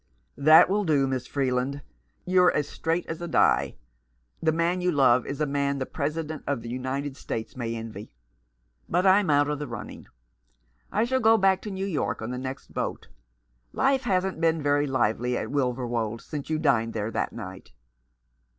[0.51, 1.83] "That will do, Miss Freeland.
[2.25, 3.75] You're as straight as a die.
[4.41, 8.11] The man you love is a man the President of the United States may envy;
[8.89, 10.07] but Fm out of the running.
[10.91, 13.09] I shall go back to New York on the next boat.
[13.73, 17.71] Life hasn't been very lively at Wilverwold since you dined there that night."